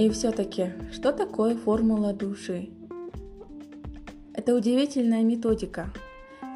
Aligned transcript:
И 0.00 0.08
все-таки, 0.08 0.72
что 0.92 1.12
такое 1.12 1.54
формула 1.54 2.14
души? 2.14 2.70
Это 4.32 4.54
удивительная 4.54 5.22
методика, 5.22 5.92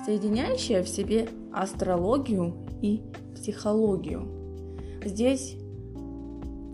соединяющая 0.07 0.82
в 0.82 0.89
себе 0.89 1.29
астрологию 1.52 2.55
и 2.80 3.02
психологию. 3.34 4.27
Здесь, 5.05 5.59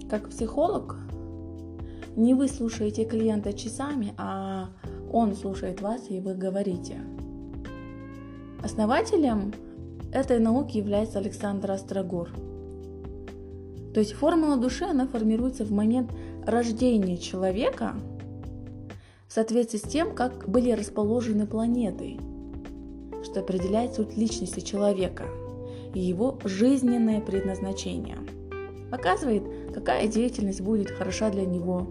как 0.08 0.28
психолог, 0.28 0.96
не 2.14 2.34
вы 2.34 2.46
слушаете 2.46 3.04
клиента 3.04 3.52
часами, 3.52 4.14
а 4.16 4.68
он 5.12 5.34
слушает 5.34 5.80
вас, 5.80 6.08
и 6.08 6.20
вы 6.20 6.34
говорите. 6.34 7.00
Основателем 8.62 9.52
этой 10.12 10.38
науки 10.38 10.76
является 10.76 11.18
Александр 11.18 11.72
Острогор. 11.72 12.28
То 13.94 14.00
есть 14.00 14.12
формула 14.12 14.56
души, 14.56 14.84
она 14.84 15.06
формируется 15.06 15.64
в 15.64 15.72
момент 15.72 16.12
рождения 16.46 17.18
человека 17.18 17.94
в 19.26 19.32
соответствии 19.32 19.78
с 19.78 19.82
тем, 19.82 20.14
как 20.14 20.48
были 20.48 20.72
расположены 20.72 21.46
планеты, 21.46 22.18
что 23.24 23.40
определяет 23.40 23.94
суть 23.94 24.16
личности 24.16 24.60
человека 24.60 25.24
и 25.94 26.00
его 26.00 26.38
жизненное 26.44 27.20
предназначение. 27.20 28.18
Показывает, 28.90 29.44
какая 29.72 30.08
деятельность 30.08 30.60
будет 30.60 30.90
хороша 30.90 31.30
для 31.30 31.44
него, 31.44 31.88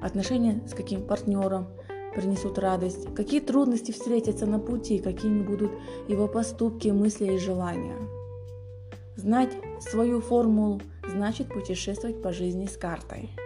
отношения 0.00 0.60
с 0.68 0.74
каким 0.74 1.02
партнером 1.02 1.66
принесут 2.14 2.58
радость, 2.58 3.14
какие 3.14 3.40
трудности 3.40 3.92
встретятся 3.92 4.46
на 4.46 4.58
пути, 4.58 4.98
какими 4.98 5.42
будут 5.42 5.70
его 6.08 6.28
поступки, 6.28 6.88
мысли 6.88 7.34
и 7.34 7.38
желания. 7.38 7.96
Знать 9.16 9.52
свою 9.90 10.20
формулу 10.20 10.80
значит 11.08 11.48
путешествовать 11.48 12.22
по 12.22 12.32
жизни 12.32 12.66
с 12.66 12.76
картой– 12.76 13.30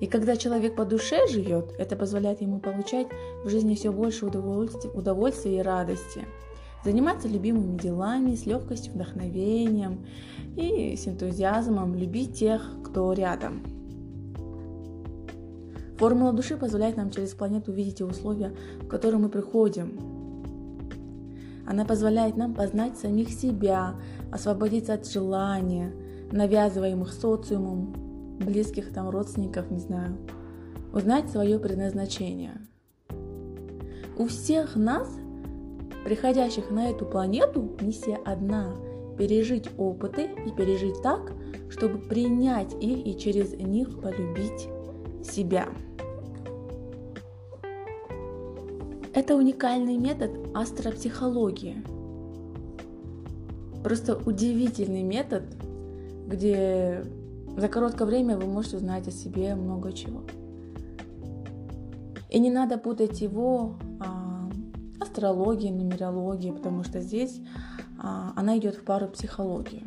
и 0.00 0.06
когда 0.06 0.36
человек 0.36 0.76
по 0.76 0.84
душе 0.84 1.26
живет, 1.28 1.74
это 1.78 1.96
позволяет 1.96 2.42
ему 2.42 2.60
получать 2.60 3.06
в 3.44 3.48
жизни 3.48 3.74
все 3.74 3.92
больше 3.92 4.26
удовольствия, 4.26 4.90
удовольствия 4.90 5.58
и 5.58 5.62
радости, 5.62 6.26
заниматься 6.84 7.28
любимыми 7.28 7.78
делами 7.78 8.34
с 8.34 8.44
легкостью, 8.44 8.92
вдохновением 8.92 10.06
и 10.56 10.96
с 10.96 11.08
энтузиазмом, 11.08 11.94
любить 11.94 12.38
тех, 12.38 12.62
кто 12.84 13.12
рядом. 13.12 13.62
Формула 15.96 16.34
души 16.34 16.58
позволяет 16.58 16.98
нам 16.98 17.10
через 17.10 17.30
планету 17.30 17.72
видеть 17.72 17.98
те 17.98 18.04
условия, 18.04 18.54
в 18.82 18.88
которые 18.88 19.18
мы 19.18 19.30
приходим. 19.30 20.15
Она 21.66 21.84
позволяет 21.84 22.36
нам 22.36 22.54
познать 22.54 22.96
самих 22.96 23.30
себя, 23.30 23.94
освободиться 24.30 24.94
от 24.94 25.06
желания, 25.06 25.92
навязываемых 26.30 27.12
социумом, 27.12 28.38
близких 28.38 28.92
там 28.92 29.10
родственников, 29.10 29.70
не 29.70 29.80
знаю, 29.80 30.16
узнать 30.92 31.30
свое 31.30 31.58
предназначение. 31.58 32.60
У 34.16 34.26
всех 34.28 34.76
нас, 34.76 35.08
приходящих 36.04 36.70
на 36.70 36.90
эту 36.90 37.04
планету, 37.04 37.76
миссия 37.80 38.18
одна– 38.24 38.74
пережить 39.18 39.68
опыты 39.78 40.30
и 40.46 40.50
пережить 40.50 41.02
так, 41.02 41.32
чтобы 41.70 41.98
принять 41.98 42.74
их 42.74 43.06
и 43.06 43.18
через 43.18 43.52
них 43.54 44.00
полюбить 44.00 44.68
себя. 45.24 45.68
Это 49.16 49.34
уникальный 49.34 49.96
метод 49.96 50.30
астропсихологии. 50.52 51.82
Просто 53.82 54.14
удивительный 54.14 55.02
метод, 55.02 55.44
где 56.26 57.02
за 57.56 57.68
короткое 57.68 58.04
время 58.04 58.36
вы 58.36 58.44
можете 58.44 58.76
узнать 58.76 59.08
о 59.08 59.10
себе 59.10 59.54
много 59.54 59.94
чего. 59.94 60.20
И 62.28 62.38
не 62.38 62.50
надо 62.50 62.76
путать 62.76 63.22
его 63.22 63.78
а, 64.00 64.50
астрологией, 65.00 65.72
нумерологией, 65.72 66.52
потому 66.52 66.84
что 66.84 67.00
здесь 67.00 67.40
а, 67.98 68.34
она 68.36 68.58
идет 68.58 68.74
в 68.74 68.84
пару 68.84 69.08
психологии. 69.08 69.84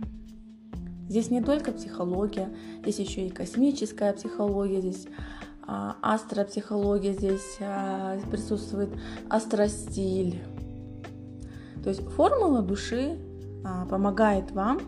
Здесь 1.07 1.29
не 1.29 1.43
только 1.43 1.71
психология, 1.71 2.49
здесь 2.81 2.97
еще 2.97 3.27
и 3.27 3.29
космическая 3.29 4.11
психология, 4.11 4.81
здесь 4.81 5.05
астропсихология, 6.01 7.13
здесь 7.13 7.57
а, 7.59 8.17
присутствует 8.31 8.89
астростиль. 9.29 10.41
То 11.83 11.89
есть 11.89 12.01
формула 12.09 12.61
души 12.61 13.17
а, 13.63 13.85
помогает 13.85 14.51
вам 14.51 14.79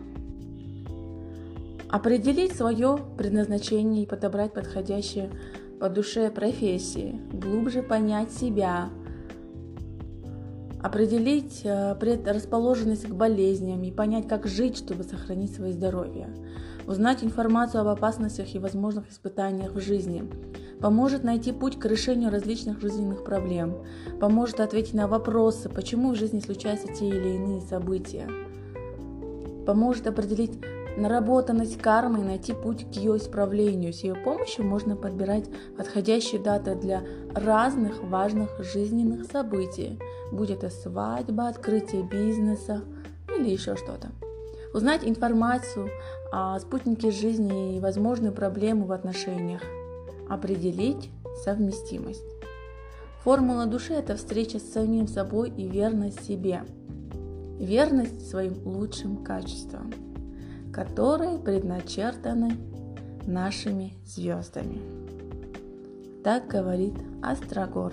Определить 1.92 2.56
свое 2.56 2.98
предназначение 3.18 4.04
и 4.04 4.06
подобрать 4.06 4.54
подходящие 4.54 5.30
по 5.78 5.90
душе 5.90 6.30
профессии, 6.30 7.20
глубже 7.30 7.82
понять 7.82 8.32
себя, 8.32 8.88
определить 10.82 11.60
предрасположенность 12.00 13.06
к 13.06 13.12
болезням 13.12 13.82
и 13.82 13.90
понять, 13.90 14.26
как 14.26 14.46
жить, 14.46 14.78
чтобы 14.78 15.04
сохранить 15.04 15.54
свое 15.54 15.74
здоровье, 15.74 16.30
узнать 16.86 17.22
информацию 17.22 17.82
об 17.82 17.88
опасностях 17.88 18.54
и 18.54 18.58
возможных 18.58 19.10
испытаниях 19.10 19.72
в 19.72 19.80
жизни, 19.80 20.24
поможет 20.82 21.22
найти 21.22 21.52
путь 21.52 21.78
к 21.78 21.86
решению 21.86 22.30
различных 22.30 22.80
жизненных 22.80 23.24
проблем, 23.24 23.76
поможет 24.20 24.60
ответить 24.60 24.94
на 24.94 25.06
вопросы, 25.06 25.68
почему 25.68 26.10
в 26.10 26.16
жизни 26.16 26.40
случаются 26.40 26.88
те 26.92 27.08
или 27.08 27.36
иные 27.36 27.60
события, 27.60 28.28
поможет 29.64 30.08
определить 30.08 30.60
наработанность 30.96 31.80
кармы 31.80 32.20
и 32.20 32.24
найти 32.24 32.52
путь 32.52 32.84
к 32.84 32.96
ее 32.96 33.16
исправлению. 33.16 33.92
С 33.94 34.00
ее 34.00 34.14
помощью 34.14 34.66
можно 34.66 34.96
подбирать 34.96 35.48
подходящие 35.76 36.42
даты 36.42 36.74
для 36.74 37.02
разных 37.34 38.02
важных 38.02 38.50
жизненных 38.58 39.30
событий, 39.30 39.98
будь 40.32 40.50
это 40.50 40.68
свадьба, 40.68 41.48
открытие 41.48 42.02
бизнеса 42.02 42.82
или 43.38 43.48
еще 43.48 43.76
что-то. 43.76 44.10
Узнать 44.74 45.02
информацию 45.04 45.88
о 46.30 46.58
спутнике 46.58 47.10
жизни 47.10 47.76
и 47.76 47.80
возможные 47.80 48.32
проблемы 48.32 48.86
в 48.86 48.92
отношениях. 48.92 49.62
Определить 50.28 51.10
совместимость. 51.44 52.24
Формула 53.22 53.66
души– 53.66 53.92
это 53.94 54.16
встреча 54.16 54.58
с 54.58 54.72
самим 54.72 55.06
собой 55.06 55.50
и 55.50 55.68
верность 55.68 56.24
себе. 56.24 56.64
Верность 57.58 58.28
своим 58.28 58.54
лучшим 58.64 59.22
качествам 59.22 59.92
которые 60.72 61.38
предначертаны 61.38 62.56
нашими 63.26 63.92
звездами. 64.06 64.80
Так 66.24 66.48
говорит 66.48 66.94
Астрогор. 67.22 67.92